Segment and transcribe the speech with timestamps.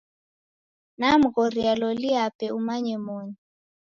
[0.99, 3.35] Namghoria loli yape umanye moni.